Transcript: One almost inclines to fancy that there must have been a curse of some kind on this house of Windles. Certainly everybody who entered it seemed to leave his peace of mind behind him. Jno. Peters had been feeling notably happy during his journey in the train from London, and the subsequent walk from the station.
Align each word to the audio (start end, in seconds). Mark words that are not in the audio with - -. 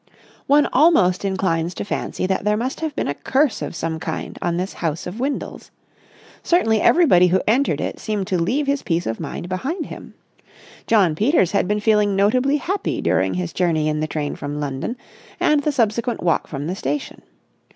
One 0.47 0.67
almost 0.73 1.23
inclines 1.23 1.75
to 1.75 1.85
fancy 1.85 2.25
that 2.25 2.43
there 2.43 2.57
must 2.57 2.79
have 2.79 2.95
been 2.95 3.07
a 3.07 3.13
curse 3.13 3.61
of 3.61 3.75
some 3.75 3.99
kind 3.99 4.39
on 4.41 4.57
this 4.57 4.73
house 4.73 5.05
of 5.05 5.19
Windles. 5.19 5.69
Certainly 6.41 6.81
everybody 6.81 7.27
who 7.27 7.39
entered 7.45 7.79
it 7.79 7.99
seemed 7.99 8.25
to 8.25 8.41
leave 8.41 8.65
his 8.65 8.81
peace 8.81 9.05
of 9.05 9.19
mind 9.19 9.47
behind 9.47 9.85
him. 9.85 10.15
Jno. 10.87 11.15
Peters 11.15 11.51
had 11.51 11.67
been 11.67 11.79
feeling 11.79 12.15
notably 12.15 12.57
happy 12.57 12.99
during 12.99 13.35
his 13.35 13.53
journey 13.53 13.87
in 13.87 13.99
the 13.99 14.07
train 14.07 14.35
from 14.35 14.59
London, 14.59 14.97
and 15.39 15.61
the 15.61 15.71
subsequent 15.71 16.23
walk 16.23 16.47
from 16.47 16.65
the 16.65 16.73
station. 16.75 17.21